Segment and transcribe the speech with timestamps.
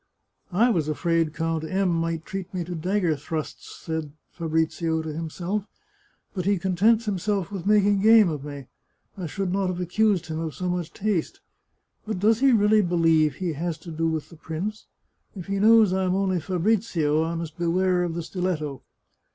[0.51, 5.67] "I was afraid Count M might treat me to dagger thrusts," said Fabrizio to himself,"
[6.33, 8.65] but he contents himself with making game of me.
[9.15, 11.41] I should not have accused him of so much taste.
[12.03, 14.87] But does he really believe he has to do with the prince?
[15.35, 18.81] If he knows I am only Fabrizio, I must beware of the stiletto."